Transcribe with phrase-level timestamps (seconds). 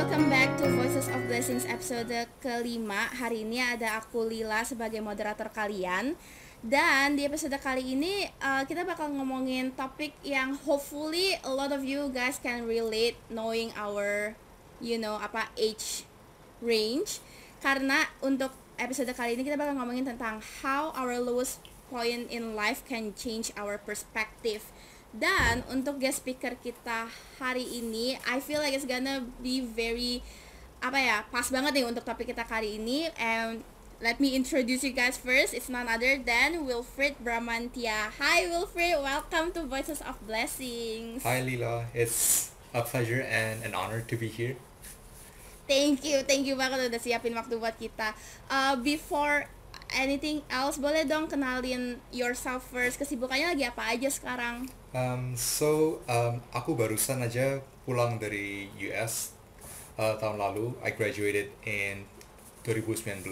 [0.00, 2.08] welcome back to Voices of Blessings episode
[2.40, 3.12] kelima.
[3.20, 6.16] Hari ini ada aku Lila sebagai moderator kalian.
[6.64, 11.84] Dan di episode kali ini uh, kita bakal ngomongin topik yang hopefully a lot of
[11.84, 14.32] you guys can relate Knowing our,
[14.80, 16.08] you know, apa age
[16.64, 17.20] range.
[17.60, 21.60] Karena untuk episode kali ini kita bakal ngomongin tentang How our lowest
[21.92, 24.64] point in life can change our perspective
[25.10, 27.10] dan untuk guest speaker kita
[27.42, 30.22] hari ini, I feel like it's gonna be very
[30.80, 33.10] apa ya, pas banget nih untuk topik kita kali ini.
[33.18, 33.60] And
[34.00, 35.52] let me introduce you guys first.
[35.52, 38.14] It's none other than Wilfred Bramantia.
[38.16, 41.26] Hi Wilfred, welcome to Voices of Blessings.
[41.26, 44.56] Hi Lila, it's a pleasure and an honor to be here.
[45.70, 48.10] Thank you, thank you banget udah siapin waktu buat kita.
[48.50, 49.46] Uh, before
[49.94, 52.98] anything else, boleh dong kenalin yourself first.
[52.98, 54.70] Kesibukannya lagi apa aja sekarang?
[54.90, 59.34] Um, so, um, aku barusan aja pulang dari US
[59.98, 60.74] uh, tahun lalu.
[60.82, 62.06] I graduated in
[62.62, 63.26] 2019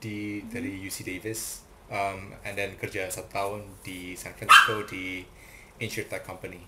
[0.00, 5.22] di dari UC Davis, um, and then kerja satu tahun di San Francisco di
[5.80, 6.62] InsurTech Company.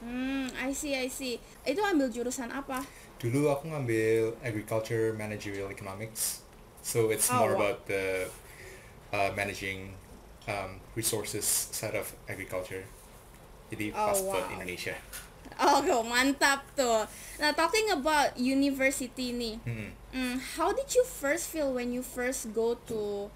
[0.00, 1.36] Hmm, I see, I see.
[1.62, 2.80] Itu ambil jurusan apa?
[3.20, 6.40] Dulu aku ngambil Agriculture Managerial Economics,
[6.82, 7.60] so it's Oh, more wow.
[7.60, 8.28] about the
[9.12, 9.94] uh, managing
[10.48, 12.84] um, resources side of agriculture.
[13.70, 14.54] Jadi Oh, buat wow.
[14.58, 14.96] Indonesia.
[15.60, 17.06] Oh, mantap tuh.
[17.38, 19.56] Nah, talking about university nih.
[19.62, 19.90] Mm-mm.
[20.10, 23.30] Mm, how did you first feel when you first go to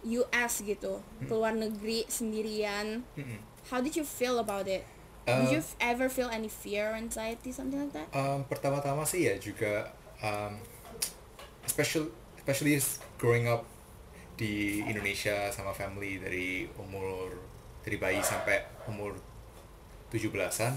[0.00, 3.04] US gitu, ke luar negeri sendirian?
[3.12, 3.40] Mm-mm.
[3.68, 4.88] How did you feel about it?
[5.28, 8.08] Uh, did you ever feel any fear anxiety, something like that?
[8.16, 9.92] Um, pertama-tama sih ya juga,
[10.24, 10.56] um,
[11.68, 12.08] especially
[12.50, 12.82] especially
[13.14, 13.62] growing up
[14.34, 17.30] di Indonesia sama family dari umur
[17.86, 18.58] dari bayi sampai
[18.90, 19.14] umur
[20.10, 20.74] 17-an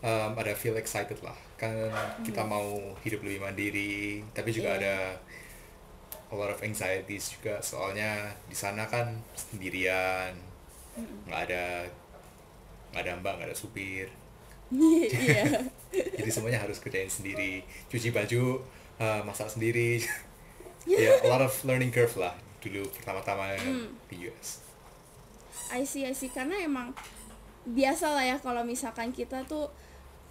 [0.00, 1.36] um, ada feel excited lah.
[1.60, 1.92] Kan
[2.24, 4.80] kita mau hidup lebih mandiri tapi juga Iya.
[4.80, 4.96] ada
[6.32, 7.60] a lot of anxieties juga.
[7.60, 10.32] Soalnya di sana kan sendirian
[11.28, 11.84] nggak ada
[12.94, 14.08] nggak ada mbak nggak ada supir.
[14.74, 15.68] Iya.
[16.18, 17.62] jadi semuanya harus kerjain sendiri.
[17.92, 18.64] Cuci baju
[18.98, 20.00] uh, masak sendiri
[20.84, 23.56] ya a lot of learning curve lah dulu pertama-tama
[24.08, 24.64] di US
[25.72, 26.28] I see, I see.
[26.28, 26.92] Karena emang
[27.64, 29.72] biasa lah ya kalau misalkan kita tuh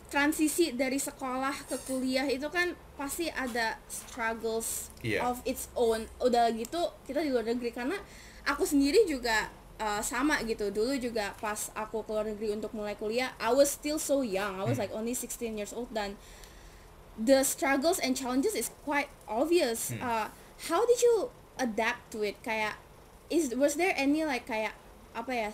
[0.08, 5.26] transisi dari sekolah ke kuliah itu kan pasti ada struggles Iya.
[5.26, 6.06] of its own.
[6.22, 7.98] Udah gitu kita di luar negeri karena
[8.46, 9.50] aku sendiri juga
[9.82, 10.70] uh, sama gitu.
[10.70, 14.62] Dulu juga pas aku ke luar negeri untuk mulai kuliah, I was still so young.
[14.62, 16.14] I was like only 16 years old dan
[17.18, 19.92] the struggles and challenges is quite obvious.
[19.98, 20.30] Uh,
[20.70, 21.30] how did you
[21.60, 22.40] adapt to it?
[22.44, 22.80] Kayak
[23.30, 24.76] is was there any like kayak
[25.14, 25.50] apa ya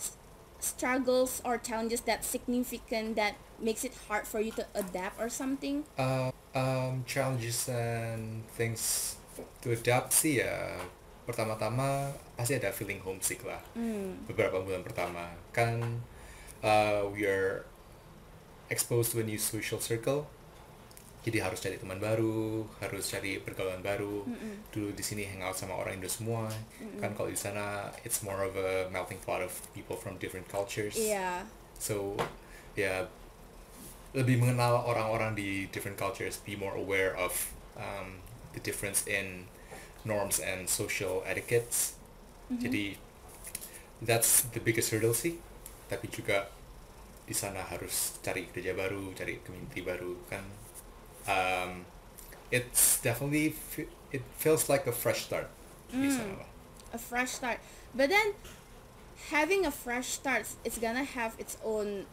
[0.59, 5.83] struggles or challenges that significant that makes it hard for you to adapt or something?
[5.97, 9.15] Uh, um, challenges and things
[9.63, 10.75] to adapt sih ya
[11.23, 13.61] pertama-tama pasti ada feeling homesick lah
[14.25, 16.01] beberapa bulan pertama kan
[16.65, 17.63] uh, we are
[18.73, 20.25] exposed to a new social circle
[21.19, 24.23] jadi harus cari teman baru harus cari pergaulan baru
[24.71, 26.47] dulu di sini hangout sama orang Indo semua
[27.03, 30.95] kan kalau di sana it's more of a melting pot of people from different cultures
[30.95, 31.43] Iya.
[31.79, 32.19] So,
[32.75, 33.07] ya
[34.11, 38.19] lebih mengenal orang-orang di different cultures, be more aware of um,
[38.57, 39.45] the difference in
[40.01, 41.93] norms and social etiquettes.
[42.49, 42.97] Jadi,
[44.01, 45.37] that's the biggest hurdle sih.
[45.85, 46.49] Tapi juga
[47.29, 50.41] di sana harus cari kerja baru, cari community baru kan.
[51.27, 51.85] Um,
[52.49, 53.55] it's definitely
[54.11, 55.49] it feels like a fresh start
[56.37, 56.49] lah.
[56.93, 57.57] a fresh start.
[57.93, 58.33] But then
[59.29, 62.05] having a fresh start, it's gonna have its own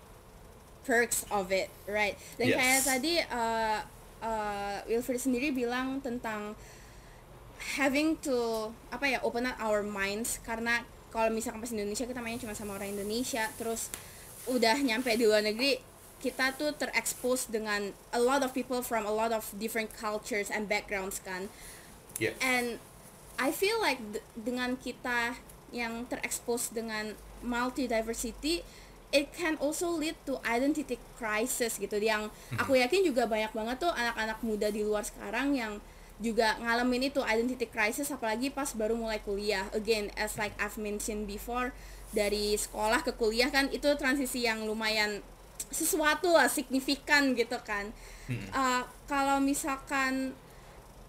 [0.84, 2.16] perks of it, right?
[2.38, 2.58] Dan Yes.
[2.58, 3.78] kayak tadi uh,
[4.22, 6.54] uh, Wilfried sendiri bilang tentang
[7.76, 12.20] having to apa ya open up our minds karena kalau misalkan pas di Indonesia kita
[12.20, 13.88] mainnya cuma sama orang Indonesia terus
[14.46, 15.80] udah nyampe di luar negeri
[16.20, 20.66] kita tuh terekspos dengan a lot of people from a lot of different cultures and
[20.66, 21.52] backgrounds kan.
[22.16, 22.32] Yeah.
[22.40, 22.80] and
[23.36, 24.00] I feel like
[24.32, 25.36] dengan kita
[25.68, 27.12] yang terekspos dengan
[27.44, 28.64] multi diversity
[29.12, 32.00] it can also lead to identity crisis gitu.
[32.00, 35.78] Yang aku yakin juga banyak banget tuh anak-anak muda di luar sekarang yang
[36.16, 39.68] juga ngalamin itu identity crisis apalagi pas baru mulai kuliah.
[39.76, 41.76] Again as like I've mentioned before
[42.10, 45.20] dari sekolah ke kuliah kan itu transisi yang lumayan
[45.70, 47.90] sesuatu lah signifikan gitu kan
[48.50, 50.34] Uh, kalau misalkan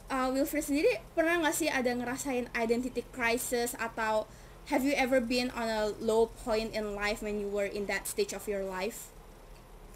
[0.07, 4.30] uh, Wilfred sendiri pernah nggak sih ada ngerasain identity crisis atau
[4.69, 8.06] have you ever been on a low point in life when you were in that
[8.06, 9.09] stage of your life?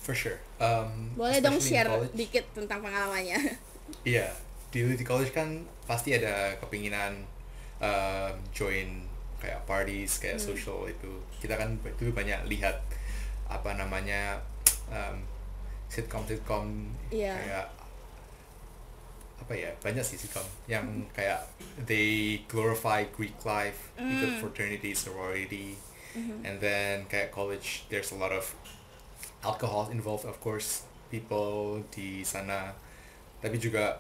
[0.02, 2.10] for sure um, Boleh dong share college.
[2.18, 3.38] dikit tentang pengalamannya.
[4.02, 4.34] Iya,
[4.74, 7.22] di di college kan pasti ada kepinginan
[7.78, 9.06] um, join
[9.38, 10.48] kayak parties, kayak Hmm.
[10.50, 11.22] social itu.
[11.38, 12.82] Kita kan dulu banyak lihat
[13.46, 14.42] apa namanya
[14.92, 15.18] um,
[15.88, 16.68] sitcom sitcom
[17.10, 17.34] Iya.
[17.34, 17.66] kayak
[19.42, 21.42] apa ya banyak sih sitcom yang kayak
[21.84, 24.40] they glorify Greek life, ikut Mm.
[24.40, 25.74] fraternity, sorority,
[26.14, 26.46] Mhm.
[26.46, 28.54] and then kayak college there's a lot of
[29.42, 32.72] alcohol involved of course people di sana
[33.42, 33.98] tapi juga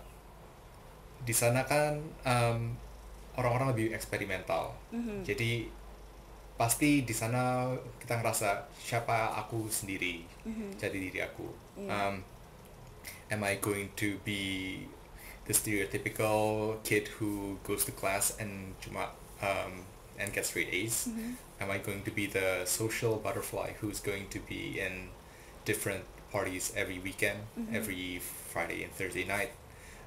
[1.19, 2.77] di sana kan um,
[3.33, 5.25] orang-orang lebih eksperimental Mhm.
[5.25, 5.65] jadi
[6.61, 10.77] pasti di sana kita ngerasa siapa aku sendiri Mhm.
[10.77, 11.89] jadi diri aku Iya.
[11.89, 12.15] um,
[13.33, 14.85] am I going to be
[15.49, 19.09] the stereotypical kid who goes to class and cuma
[19.41, 19.81] um,
[20.21, 21.33] and gets straight A's Mhm.
[21.57, 25.09] am I going to be the social butterfly who's going to be in
[25.65, 27.73] different parties every weekend, Mhm.
[27.73, 29.51] every Friday and Thursday night,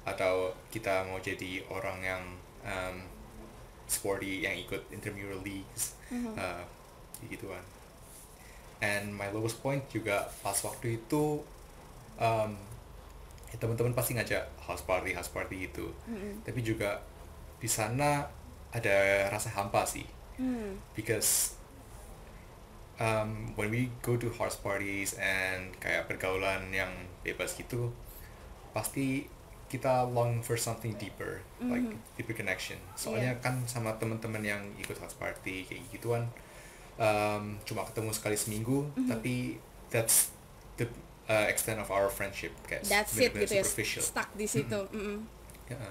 [0.03, 2.23] atau kita mau jadi orang yang
[2.65, 2.97] um,
[3.87, 6.33] sporty yang ikut intramural leagues, Mhm.
[6.35, 6.63] uh,
[7.25, 7.61] gituan.
[8.83, 11.41] And my lowest point juga pas waktu itu
[12.15, 12.51] um,
[13.49, 16.43] ya teman-teman pasti ngajak house party, house party gitu, Mhm.
[16.43, 16.99] tapi juga
[17.57, 18.27] di sana
[18.75, 18.95] ada
[19.31, 20.03] rasa hampa sih
[20.35, 20.75] Hmm.
[20.91, 21.55] because
[22.99, 26.91] um, when we go to house parties and kayak pergaulan yang
[27.23, 27.91] bebas gitu
[28.71, 29.31] pasti
[29.65, 31.97] kita long for something deeper like Mhm.
[32.15, 33.41] deeper connection soalnya Iya.
[33.41, 36.23] kan sama teman-teman yang ikut house party kayak gituan
[36.95, 39.09] um, cuma ketemu sekali seminggu Mhm.
[39.09, 39.33] tapi
[39.89, 40.29] that's
[40.77, 40.85] the
[41.25, 44.79] uh, extent of our friendship kayak That's it bener-bener gitu ya, superficial stuck di situ.
[44.93, 45.17] Mhm.
[45.65, 45.81] Ya,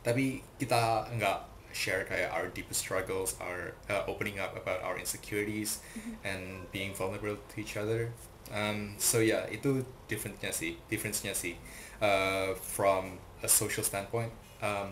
[0.00, 1.38] tapi kita nggak
[1.74, 5.82] share kayak our deepest struggles, our uh, opening up about our insecurities
[6.22, 8.14] and being vulnerable to each other.
[8.54, 11.58] Um, so yeah, itu differentnya sih, difference-nya sih.
[12.04, 14.28] Uh, from a social standpoint,
[14.60, 14.88] um,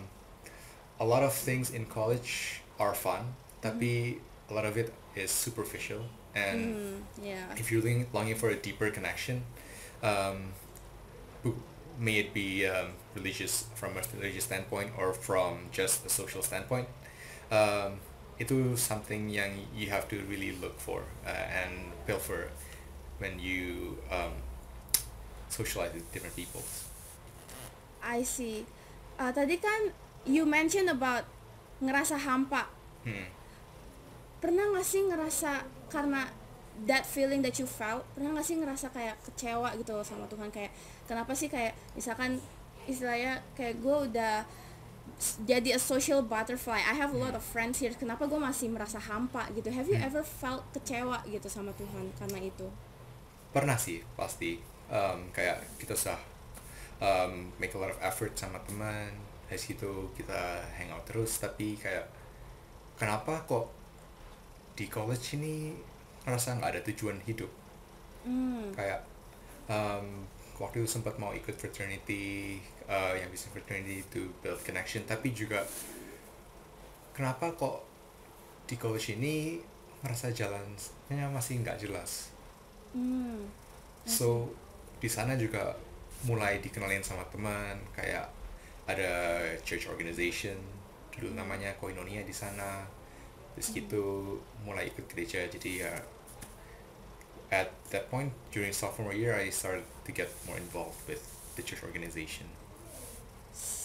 [0.97, 3.21] a lot of things in college are fun,
[3.61, 4.17] tapi
[4.49, 6.01] a lot of it is superficial
[6.33, 7.45] and Hmm, yeah.
[7.53, 9.45] if you're longing, longing for a deeper connection,
[10.01, 10.57] um,
[11.99, 16.87] may it be um, religious from a religious standpoint or from just a social standpoint,
[17.51, 18.01] um,
[18.41, 22.49] itu something yang you have to really look for uh, and pilfer
[23.21, 24.33] when you um,
[25.49, 26.61] socialize with different people.
[28.03, 28.67] I see.
[29.15, 29.95] Uh, tadi kan
[30.27, 31.23] you mention about
[31.79, 32.67] ngerasa hampa.
[33.07, 33.27] Hmm.
[34.43, 36.27] Pernah nggak sih ngerasa karena
[36.83, 40.49] that feeling that you felt, pernah nggak sih ngerasa kayak kecewa gitu loh sama Tuhan
[40.49, 40.73] kayak
[41.05, 42.41] kenapa sih kayak misalkan
[42.83, 44.43] istilahnya kayak gue udah
[45.47, 46.81] jadi a social butterfly.
[46.83, 47.93] I have a lot of friends here.
[47.95, 49.71] Kenapa gue masih merasa hampa gitu?
[49.71, 50.07] Have you Hmm.
[50.09, 52.67] ever felt kecewa gitu sama Tuhan karena itu?
[53.53, 54.57] Pernah sih pasti
[54.89, 56.17] um, kayak kita sudah
[57.03, 59.11] um, make a lot of effort sama teman,
[59.51, 61.43] dari situ kita hangout terus.
[61.43, 62.07] Tapi kayak
[62.95, 63.67] kenapa kok
[64.73, 65.75] di college ini
[66.23, 67.51] ngerasa nggak ada tujuan hidup?
[68.23, 68.71] Hmm.
[68.71, 69.03] kayak
[69.67, 70.23] um,
[70.55, 72.55] waktu itu sempat mau ikut fraternity
[72.87, 75.03] uh, yang bisa fraternity to build connection.
[75.03, 75.59] Tapi juga
[77.11, 77.83] kenapa kok
[78.63, 79.59] di college ini
[79.99, 82.31] ngerasa jalannya masih nggak jelas?
[82.93, 83.49] Hmm.
[84.05, 84.45] so
[85.01, 85.73] di sana juga
[86.23, 88.31] mulai dikenalin sama teman kayak
[88.87, 89.11] ada
[89.63, 90.55] church organization
[91.13, 92.87] dulu namanya koinonia di sana
[93.53, 95.93] terus gitu mulai ikut gereja jadi ya
[97.53, 101.21] at that point during sophomore year I started to get more involved with
[101.55, 102.49] the church organization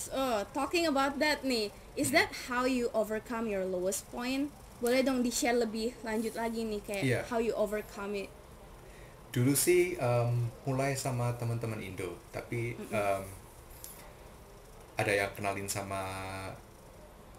[0.09, 4.49] Oh, talking about that nih, is that how you overcome your lowest point?
[4.81, 7.21] Boleh dong di-share lebih lanjut lagi nih kayak Iya.
[7.29, 8.33] how you overcome it.
[9.29, 13.25] Dulu sih um, mulai sama teman-teman Indo tapi um,
[14.99, 16.03] ada yang kenalin sama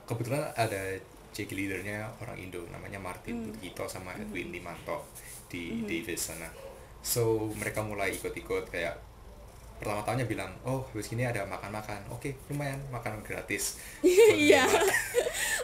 [0.07, 0.95] kebetulan ada
[1.35, 5.05] JG leadernya orang Indo namanya Martin Butito sama Edwin Limanto
[5.51, 6.49] di Davis sana.
[7.05, 8.97] So mereka mulai ikut-ikut kayak
[9.79, 12.09] pertama tahunnya bilang oh habis ini ada makan-makan.
[12.09, 13.77] Oke lumayan makan gratis.
[14.49, 14.65] Iya.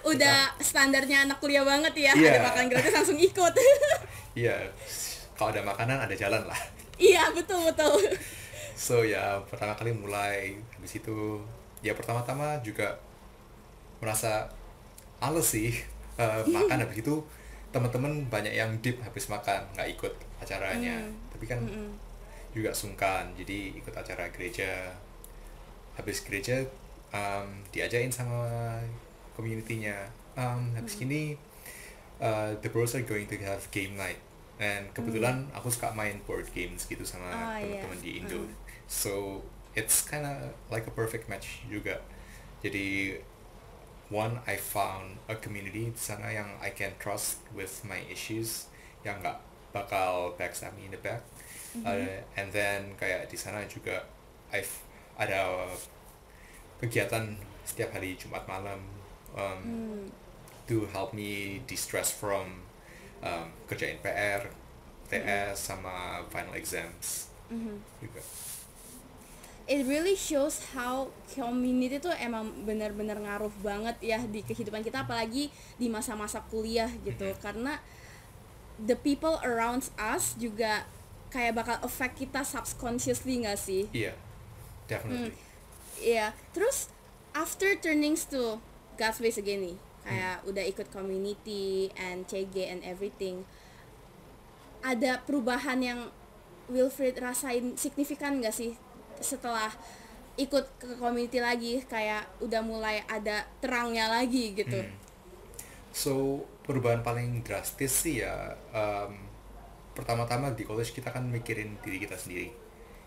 [0.06, 0.54] Udah.
[0.62, 2.38] standarnya anak kuliah banget ya, Iya.
[2.38, 3.54] ada makan gratis langsung ikut.
[4.38, 4.70] iya
[5.36, 6.60] kalau ada makanan ada jalan lah.
[6.96, 8.00] Iya, betul betul.
[8.76, 11.40] So ya pertama kali mulai habis itu
[11.84, 12.96] ya pertama-tama juga
[14.00, 14.48] merasa
[15.20, 15.72] males sih
[16.20, 16.84] eh, makan.
[16.88, 17.16] Habis itu
[17.76, 21.04] teman-teman banyak yang deep habis makan nggak ikut acaranya.
[21.04, 21.16] Hmm.
[21.36, 21.92] tapi kan Mm-mm.
[22.56, 24.96] juga sungkan jadi ikut acara gereja.
[26.00, 26.64] Habis gereja
[27.12, 28.80] um, diajain sama
[29.36, 30.08] community-nya.
[30.36, 31.36] Um, habis ini
[32.20, 34.20] uh, the bros are going to have game night
[34.58, 38.40] and kebetulan aku suka main board games gitu sama Oh, teman-teman di Indo.
[38.40, 38.54] Hmm.
[38.88, 39.42] so
[39.76, 42.00] it's kinda like a perfect match juga.
[42.64, 43.20] Jadi
[44.08, 48.70] one I found a community di sana yang I can trust with my issues
[49.04, 49.42] yang nggak
[49.74, 51.20] bakal backstab me in the back.
[51.84, 54.08] Uh, and then kayak di sana juga
[54.56, 54.72] I've
[55.20, 55.68] ada
[56.80, 57.36] kegiatan
[57.66, 58.80] setiap hari Jumat malam
[59.36, 60.06] um, Hmm.
[60.66, 62.64] to help me distress from
[63.26, 64.46] um, kerjain PR,
[65.06, 67.78] TS sama final exams Mhm.
[68.00, 68.22] juga.
[69.66, 75.50] it really shows how community tuh emang benar-benar ngaruh banget ya di kehidupan kita apalagi
[75.76, 77.42] di masa-masa kuliah gitu Mhm.
[77.42, 77.74] karena
[78.78, 80.86] the people around us juga
[81.30, 84.14] kayak bakal affect kita subconsciously nggak sih Iya,
[84.86, 85.34] definitely.
[85.98, 86.94] Iya, terus
[87.34, 88.62] after turnings to
[88.96, 93.42] God's Ways again nih, kayak udah ikut community and CG and everything,
[94.86, 96.00] ada perubahan yang
[96.66, 98.74] Wilfried rasain signifikan gak sih
[99.22, 99.70] setelah
[100.34, 104.82] ikut ke community lagi, kayak udah mulai ada terangnya lagi gitu.
[104.82, 104.94] Hmm.
[105.96, 106.14] So
[106.66, 109.16] perubahan paling drastis sih ya um,
[109.96, 112.52] pertama-tama di college kita kan mikirin diri kita sendiri.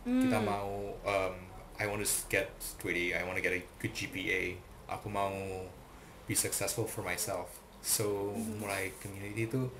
[0.08, 1.34] Kita mau um,
[1.76, 4.56] I want to get straight A, I want to get a good GPA.
[4.88, 5.30] Aku mau
[6.28, 7.48] be successful for myself.
[7.80, 9.72] So mulai community itu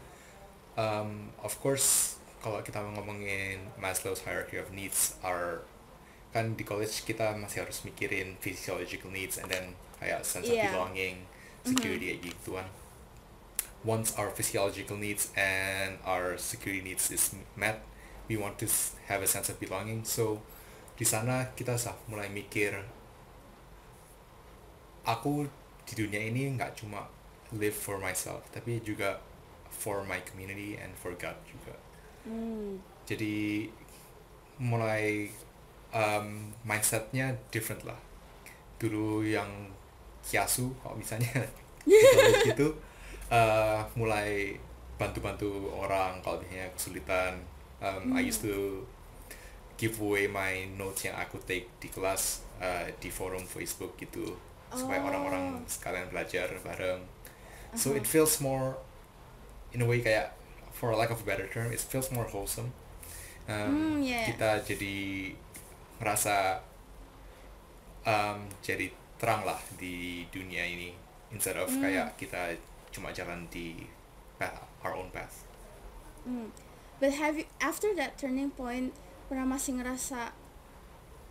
[0.75, 5.67] um, of course kalau kita ngomongin Maslow's hierarchy of needs are
[6.31, 10.71] kan di college kita masih harus mikirin physiological needs and then kayak sense of Iya.
[10.71, 11.27] belonging,
[11.67, 12.67] security kayak gituan.
[13.83, 17.83] Once our physiological needs and our security needs is met,
[18.31, 18.67] we want to
[19.11, 20.07] have a sense of belonging.
[20.07, 20.43] So
[20.95, 22.87] di sana kita sah mulai mikir
[25.09, 25.49] aku
[25.89, 27.09] di dunia ini nggak cuma
[27.57, 29.17] live for myself tapi juga
[29.73, 31.75] for my community and for God juga.
[32.29, 32.77] Hmm.
[33.09, 33.65] jadi
[34.61, 35.33] mulai
[35.95, 37.97] um, mindsetnya different lah.
[38.77, 39.49] Dulu yang
[40.21, 41.49] kiasu kalau misalnya
[42.49, 42.77] gitu,
[43.33, 44.53] uh, mulai
[45.01, 47.41] bantu-bantu orang kalau misalnya kesulitan.
[47.79, 48.83] Um, I used to
[49.79, 54.35] give away my notes yang aku take di kelas uh, di forum Facebook gitu
[54.71, 55.09] supaya Oh.
[55.09, 57.01] orang-orang sekalian belajar bareng
[57.73, 58.01] so Uh-huh.
[58.01, 58.77] it feels more
[59.73, 60.33] in a way kayak
[60.73, 62.73] for lack of a better term it feels more wholesome
[63.45, 64.25] um, Hmm, yeah.
[64.25, 65.33] kita jadi
[65.99, 66.61] merasa
[68.05, 70.95] um, jadi terang lah di dunia ini
[71.29, 71.83] instead of Hmm.
[71.83, 72.57] kayak kita
[72.89, 73.85] cuma jalan di
[74.37, 75.45] path, our own path
[76.25, 76.51] Hmm.
[76.99, 78.91] But have you after that turning point
[79.29, 80.35] pernah masih ngerasa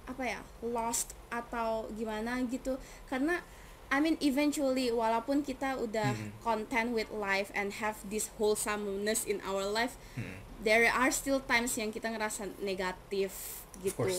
[0.07, 2.79] apa ya lost atau gimana gitu.
[3.05, 3.43] Karena
[3.87, 6.43] I mean eventually walaupun kita udah Mhm.
[6.43, 10.43] content with life and have this wholesomeness in our life Hmm.
[10.59, 14.11] there are still times yang kita ngerasa negatif gitu.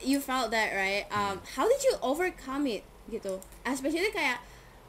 [0.00, 1.04] you felt that right?
[1.12, 2.80] Um, how did you overcome it
[3.12, 3.36] gitu?
[3.68, 4.40] Especially kayak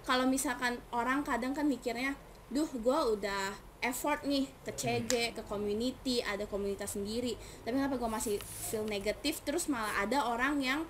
[0.08, 2.15] kalau misalkan orang kadang kan mikirnya
[2.48, 3.51] duh gue udah
[3.82, 9.42] effort nih ke CG ke community ada komunitas sendiri tapi kenapa gue masih feel negatif
[9.42, 10.82] terus malah ada orang yang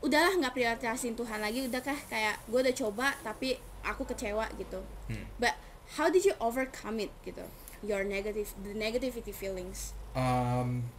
[0.00, 4.80] udahlah nggak prioritasin Tuhan lagi udah kah kayak gue udah coba tapi aku kecewa gitu
[5.10, 5.26] Hmm.
[5.36, 5.58] but
[5.98, 7.42] how did you overcome it gitu
[7.82, 10.90] your negative the negativity feelings Um,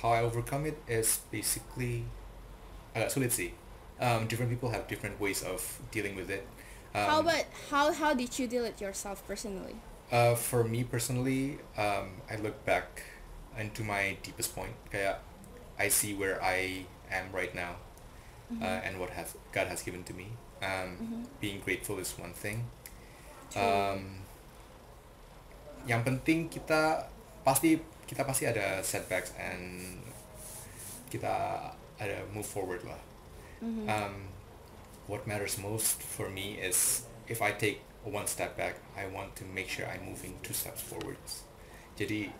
[0.00, 2.08] how I overcome it is basically
[2.96, 3.52] agak sulit sih.
[4.00, 5.60] Um, different people have different ways of
[5.92, 6.48] dealing with it.
[6.90, 9.78] Um, how about how how did you deal it yourself personally
[10.10, 13.06] Uh, for me personally, um, I look back
[13.54, 14.74] into my deepest point.
[14.90, 15.22] Kayak
[15.78, 16.82] I see where I
[17.14, 17.78] am right now,
[18.58, 20.34] uh, and what has God has given to me.
[20.58, 22.66] Um, Being grateful is one thing.
[23.54, 23.62] True.
[23.62, 24.26] Um,
[25.86, 27.06] yang penting kita
[27.46, 27.78] pasti
[28.10, 30.02] kita pasti ada setbacks and
[31.06, 31.30] kita
[32.02, 32.98] ada move forward lah.
[33.62, 34.26] Um,
[35.10, 39.44] what matters most for me is if I take one step back, I want to
[39.44, 41.42] make sure I'm moving two steps forwards.
[41.98, 42.30] Jadi,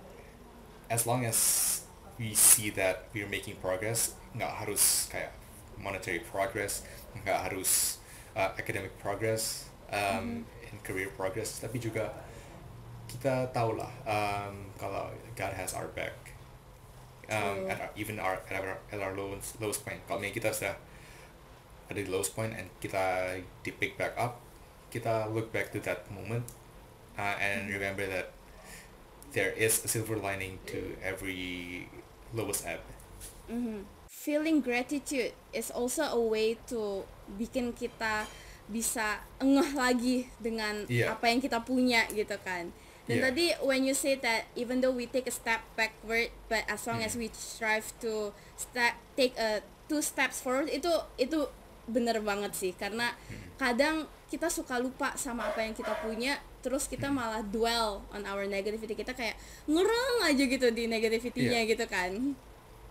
[0.89, 1.83] as long as
[2.17, 5.35] we see that we're making progress, nggak harus kayak
[5.83, 6.87] monetary progress,
[7.27, 7.99] nggak harus
[8.39, 12.15] uh, academic progress, um, and career progress, tapi juga
[13.11, 16.15] kita tahu lah um, kalau God has our back.
[17.31, 20.03] Um, at our, even our at our, at our lowest, lowest point.
[20.11, 20.75] Kalau kita sudah
[21.91, 24.39] ada di lowest point and kita di pick back up,
[24.89, 26.47] kita look back to that moment
[27.19, 28.31] uh, and remember that
[29.35, 31.87] there is a silver lining to every
[32.31, 32.81] lowest ebb.
[33.51, 33.83] Mhm.
[34.11, 37.03] feeling gratitude is also a way to
[37.35, 38.29] bikin kita
[38.69, 41.17] bisa engeh lagi dengan Iya.
[41.17, 42.71] apa yang kita punya gitu kan
[43.09, 43.27] Dan Yeah.
[43.27, 47.03] tadi when you say that even though we take a step backward, but as long
[47.03, 50.87] as we strive to step take a two steps forward itu
[51.19, 51.43] itu
[51.91, 53.13] bener banget sih karena
[53.59, 58.47] kadang kita suka lupa sama apa yang kita punya terus kita malah dwell on our
[58.47, 58.95] negativity.
[58.95, 59.35] Kita kayak
[59.67, 61.71] ngerang aja gitu di negativity-nya Iya.
[61.75, 62.39] gitu kan.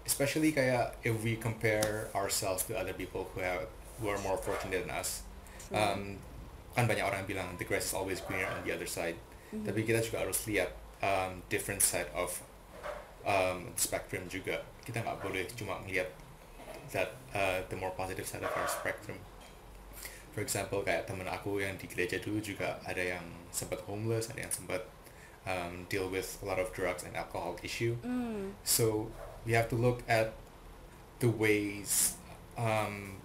[0.03, 3.71] Especially kayak if we compare ourselves to other people who have
[4.03, 5.23] who are more fortunate than us
[5.71, 6.17] um,
[6.73, 9.17] kan banyak orang bilang the grass is always greener on the other side.
[9.49, 10.69] Tapi kita juga harus lihat
[11.01, 12.29] um, different side of
[13.25, 14.61] um, spectrum juga.
[14.85, 16.09] Kita nggak boleh cuma ngeliat
[16.91, 19.17] that uh, the more positive side of our spectrum.
[20.33, 24.45] For example kayak temen aku yang di gereja dulu juga ada yang sempat homeless ada
[24.45, 24.85] yang sempat
[25.43, 27.97] um, deal with a lot of drugs and alcohol issue.
[28.05, 28.53] Hmm.
[28.61, 29.09] so
[29.43, 30.37] we have to look at
[31.19, 32.15] the ways
[32.55, 33.19] um,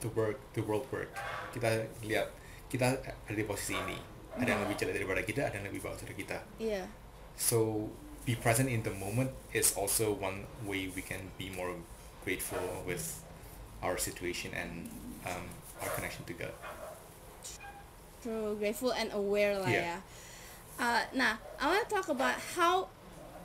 [0.00, 1.12] the work the world work.
[1.54, 2.34] Kita lihat
[2.70, 3.98] kita ada di posisi ini.
[4.38, 6.38] Ada yang lebih jelek daripada kita ada yang lebih bagus dari kita.
[6.62, 6.86] Iya.
[7.34, 7.88] So
[8.24, 11.74] be present in the moment is also one way we can be more
[12.24, 13.22] grateful with
[13.82, 14.88] our situation and
[15.24, 15.48] um,
[15.80, 16.54] our connection to God
[18.20, 19.96] True, grateful and aware lah Yeah.
[19.96, 19.98] ya.
[20.76, 22.88] Uh, nah, I want to talk about how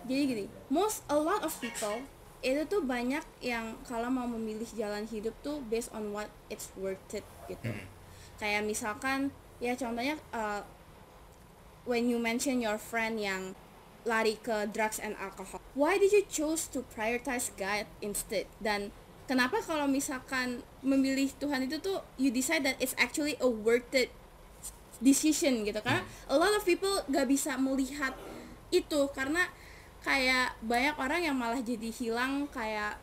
[0.04, 2.04] jadi gini, most a lot of people
[2.46, 7.02] itu tuh banyak yang kalau mau memilih jalan hidup tuh based on what it's worth
[7.16, 7.74] it gitu.
[7.74, 7.88] Hmm.
[8.38, 10.62] Kayak misalkan ya contohnya uh,
[11.90, 13.58] when you mention your friend yang
[14.06, 15.64] lari ke drugs and alcohol.
[15.76, 18.48] Why did you choose to prioritize God instead?
[18.64, 18.96] Dan
[19.28, 24.08] kenapa kalau misalkan memilih Tuhan itu tuh you decide that it's actually a worth it
[25.04, 25.84] decision gitu.
[25.84, 28.16] Karena a lot of people gak bisa melihat
[28.72, 29.12] itu.
[29.12, 29.52] Karena
[30.00, 32.96] kayak banyak orang yang malah jadi hilang kayak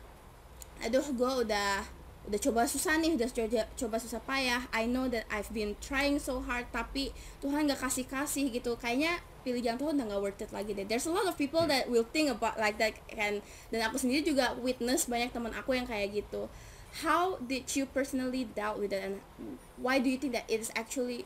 [0.81, 1.85] aduh gue udah
[2.23, 4.65] udah coba susah nih udah coba coba susah payah.
[4.73, 8.73] I know that I've been trying so hard tapi Tuhan gak kasih kasih gitu.
[8.81, 10.87] Kayaknya pilih jalan Tuhan udah gak worth it lagi deh.
[10.87, 13.43] There's a lot of people that will think about like that kan.
[13.69, 16.47] Dan aku sendiri juga witness banyak teman aku yang kayak gitu.
[17.03, 19.19] How did you personally dealt with it and
[19.77, 21.25] why do you think that it is actually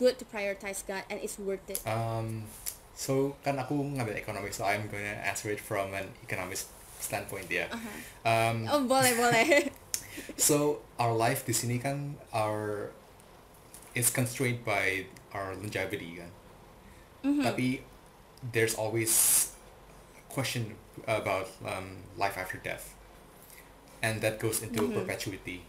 [0.00, 1.82] good to prioritize God and it's worth it?
[1.84, 2.48] Um,
[2.96, 7.66] so kan aku ngambil economics, so I'm gonna answer it from an economist standpoint ya.
[8.22, 9.72] Um, oh boleh boleh.
[10.36, 12.92] so our life di sini kan our
[13.98, 16.30] is constrained by our longevity kan.
[17.22, 17.84] Tapi
[18.52, 19.12] there's always
[20.30, 22.94] question about um, life after death,
[24.00, 25.64] and that goes into perpetuity.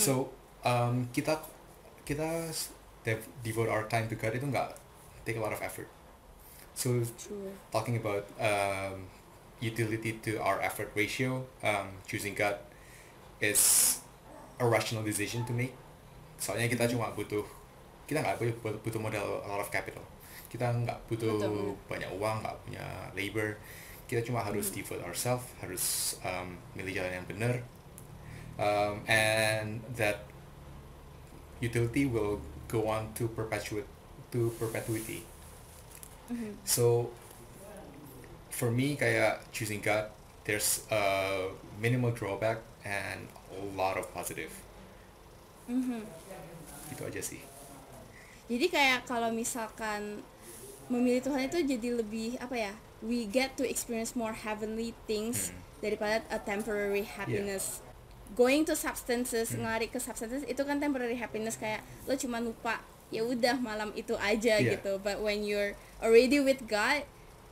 [0.00, 0.32] So
[0.64, 1.38] um, kita
[2.08, 2.48] kita
[3.04, 4.74] dev- devote our time to God itu nggak
[5.28, 5.88] take a lot of effort.
[6.74, 7.52] So True.
[7.70, 9.06] talking about um,
[9.60, 12.58] utility to our effort ratio, um, choosing God
[13.38, 14.00] is
[14.58, 15.76] a rational decision to make.
[16.40, 17.44] Soalnya kita cuma butuh,
[18.08, 20.02] kita nggak butuh, butuh modal a lot of capital.
[20.54, 22.86] Kita nggak butuh Betul, banyak uang, nggak punya
[23.18, 23.58] labor.
[24.06, 27.54] Kita cuma harus devote ourselves, harus um, milih jalan yang benar.
[28.54, 30.30] Um, and that
[31.58, 32.38] utility will
[32.70, 33.90] go on to perpetuate
[34.30, 35.26] to perpetuity.
[36.62, 37.10] So
[38.54, 40.14] for me kayak choosing God
[40.46, 44.52] there's a minimal drawback and a lot of positive.
[46.92, 47.40] Itu aja sih.
[48.44, 50.20] Jadi kayak kalau misalkan
[50.88, 52.72] memilih Tuhan itu jadi lebih apa ya?
[53.04, 55.52] We get to experience more heavenly things
[55.84, 57.84] daripada a temporary happiness.
[58.32, 62.80] Going to substances, ngelari ke substances itu kan temporary happiness kayak lo cuma lupa
[63.12, 64.80] ya udah malam itu aja Yeah.
[64.80, 64.96] gitu.
[64.98, 67.04] But when you're already with God,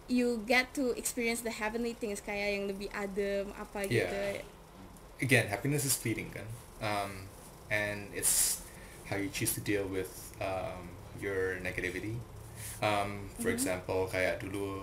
[0.09, 4.09] you get to experience the heavenly things kayak yang lebih adem apa Yeah.
[4.09, 4.21] gitu.
[5.23, 6.49] Again, happiness is fleeting kan.
[6.83, 7.31] Um,
[7.71, 8.64] and it's
[9.07, 10.11] how you choose to deal with
[10.42, 10.90] um,
[11.23, 12.18] your negativity.
[12.83, 14.83] Um, for example, kayak dulu,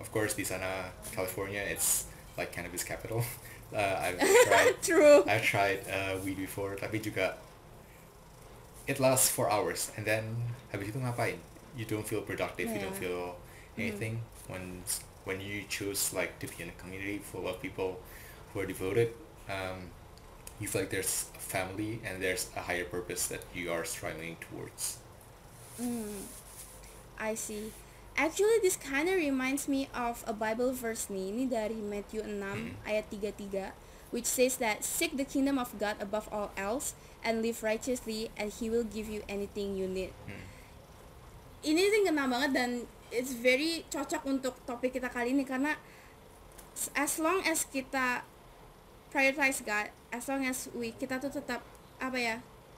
[0.00, 2.06] of course di sana California, it's
[2.38, 3.22] like cannabis capital.
[3.68, 4.16] Uh, I've
[4.48, 5.20] tried True.
[5.28, 7.36] I've tried uh, weed before, tapi juga
[8.88, 10.24] it lasts four hours, and then
[10.72, 11.36] habis itu ngapain?
[11.76, 12.72] You don't feel productive.
[12.72, 13.36] You don't feel
[13.76, 14.82] anything when
[15.28, 18.00] when you choose like to be in a community full of people
[18.52, 19.12] who are devoted.
[19.46, 19.92] Um,
[20.58, 24.40] you feel like there's a family and there's a higher purpose that you are striving
[24.40, 24.98] towards.
[27.18, 27.74] I see.
[28.18, 31.30] Actually, this kind of reminds me of a Bible verse nih.
[31.30, 32.34] Ini dari Matthew 6
[32.82, 37.60] ayat 33 which says that seek the kingdom of God above all else and live
[37.62, 40.12] righteously and he will give you anything you need.
[41.60, 42.70] Ini tuh kena banget dan
[43.12, 45.76] it's very cocok untuk topik kita kali ini karena
[46.94, 48.22] as long as kita
[49.10, 51.60] prioritize God, as long as we kita tuh tetap
[51.98, 52.36] apa ya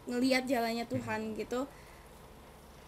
[0.08, 1.68] ngelihat jalannya Tuhan gitu,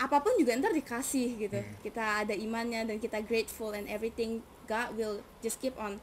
[0.03, 1.75] apa pun juga ntar dikasih gitu Hmm.
[1.81, 6.03] kita ada imannya dan kita grateful and everything God will just keep on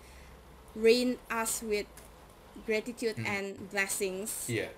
[0.73, 1.88] rain us with
[2.63, 3.27] gratitude Hmm.
[3.27, 4.71] and blessings Yeah.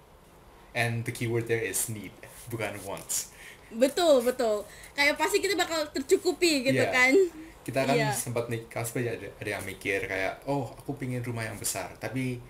[0.71, 2.15] And the keyword there is need,
[2.47, 3.29] bukan wants.
[3.69, 6.91] betul betul kayak pasti kita bakal tercukupi gitu Iya.
[6.91, 7.13] kan
[7.61, 8.09] Kita kan Iya.
[8.09, 12.41] sempat nih, kasih ada, ada yang mikir kayak, oh aku pingin rumah yang besar, tapi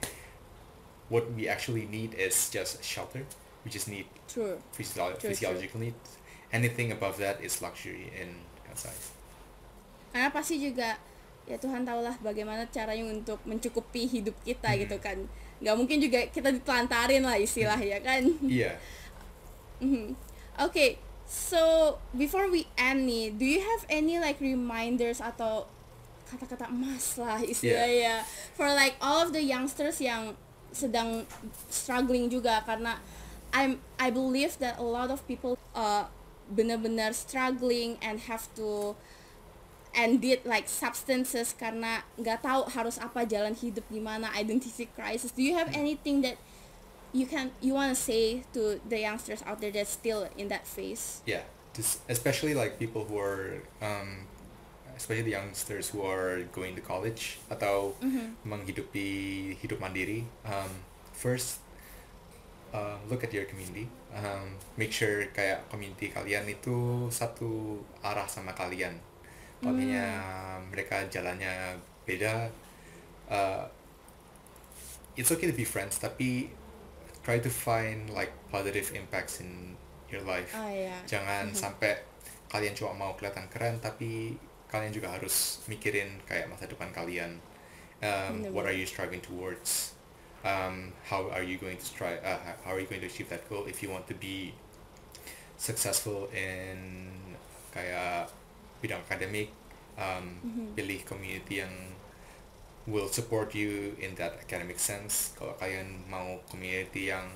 [1.09, 3.27] what we actually need is just shelter.
[3.61, 6.15] We just need true physio- True, physiological needs.
[6.51, 9.07] Anything above that is luxury in God's eyes.
[10.11, 10.99] karena pasti juga
[11.43, 14.79] ya Tuhan tahulah bagaimana caranya untuk mencukupi hidup kita Hmm.
[14.83, 15.15] gitu kan
[15.57, 18.75] nggak mungkin juga kita ditelantarin lah istilah ya kan Iya.
[19.79, 20.13] Mhm.
[20.59, 21.57] Okay, so
[22.13, 25.65] before we end nih, do you have any like reminders atau
[26.29, 28.21] kata-kata emas lah istilahnya
[28.53, 30.35] for like all of the youngsters yang
[30.69, 31.25] sedang
[31.67, 33.01] struggling juga karena
[33.51, 36.07] I'm I believe that a lot of people uh
[36.51, 38.95] benar-benar struggling and have to
[39.91, 45.35] and did like substances karena nggak tahu harus apa jalan hidup gimana identity crisis.
[45.35, 46.39] Do you have anything that
[47.11, 50.63] you can you want to say to the youngsters out there that's still in that
[50.63, 51.19] phase?
[51.27, 51.43] Yeah,
[51.75, 54.27] just especially like people who are, um,
[54.95, 57.95] especially the youngsters who are going to college atau
[58.47, 60.23] menghidupi hidup mandiri.
[60.47, 61.59] Um, first,
[62.73, 63.87] uh, look at your community.
[64.11, 68.99] Um, make sure kayak community kalian itu satu arah sama kalian.
[69.61, 70.09] Kalau misalnya
[70.73, 72.49] mereka jalannya beda,
[73.29, 73.63] uh,
[75.13, 76.49] it's okay to be friends, tapi
[77.21, 79.77] try to find like positive impacts in
[80.09, 80.49] your life.
[80.57, 80.97] Oh ya.
[81.05, 82.01] jangan sampai
[82.51, 84.35] kalian cuma mau kelihatan keren tapi
[84.67, 87.39] kalian juga harus mikirin kayak masa depan kalian.
[88.01, 89.93] Um, what are you striving towards
[90.43, 93.43] um, how are you going to strive uh, how are you going to achieve that
[93.49, 94.53] goal if you want to be
[95.57, 97.09] successful in
[97.71, 98.27] kayak
[98.81, 99.53] bidang akademik
[99.95, 100.41] um,
[100.73, 101.71] pilih community yang
[102.89, 107.29] will support you in that academic sense kalau kalian mau community yang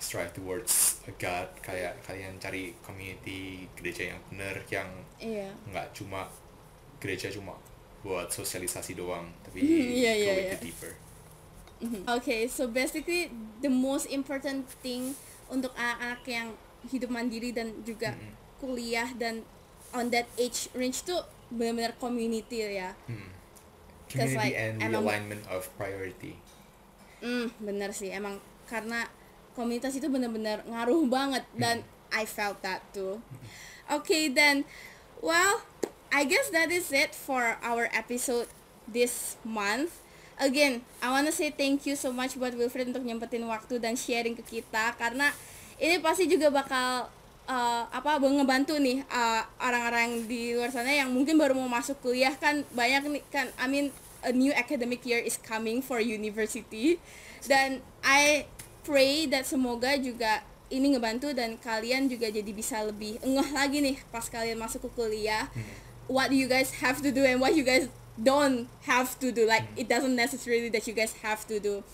[0.00, 4.88] strive towards God kayak kalian cari community gereja yang benar yang
[5.20, 5.50] Iya.
[5.68, 6.24] nggak cuma
[6.98, 7.52] gereja cuma
[8.00, 10.44] buat sosialisasi doang tapi Mhm, iya, iya, go iya.
[10.56, 10.58] into
[11.80, 15.14] deeper Okay, so basically the most important thing
[15.46, 16.48] untuk anak-anak yang
[16.86, 18.32] hidup mandiri dan juga Mm-mm.
[18.58, 19.42] kuliah dan
[19.90, 22.92] on that age range tuh benar-benar community ya.
[24.06, 26.36] 'Cause, community like, and emang- alignment of priority
[27.18, 29.10] Hmm, bener sih emang karena
[29.52, 33.18] komunitas itu benar-benar ngaruh banget dan I felt that too.
[33.90, 34.62] Okay then,
[35.18, 35.66] well,
[36.08, 38.46] I guess that is it for our episode
[38.86, 39.98] this month.
[40.38, 44.38] Again, I wanna say thank you so much buat Wilfred untuk nyempetin waktu dan sharing
[44.38, 45.34] ke kita karena
[45.82, 47.10] ini pasti juga bakal
[47.50, 52.34] uh, apa ngebantu nih uh, orang-orang di luar sana yang mungkin baru mau masuk kuliah
[52.38, 53.90] kan banyak nih kan I mean
[54.22, 56.98] a new academic year is coming for university.
[57.46, 58.46] Dan I
[58.82, 63.96] pray that semoga juga ini ngebantu dan kalian juga jadi bisa lebih ngeh lagi nih
[64.12, 65.48] pas kalian masuk ke kuliah.
[66.08, 67.88] What you guys have to do and what you guys
[68.22, 69.82] don't have to do like mm.
[69.82, 71.84] it doesn't necessarily that you guys have to do.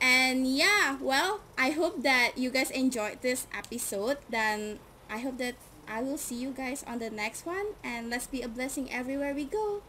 [0.00, 4.18] And yeah well I hope that you guys enjoyed this episode.
[4.28, 5.54] Then I hope that
[5.88, 7.74] I will see you guys on the next one.
[7.82, 9.82] And let's be a blessing everywhere we go.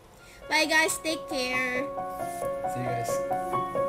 [0.50, 0.98] Bye guys.
[1.00, 1.88] Take care.
[2.74, 3.81] See you guys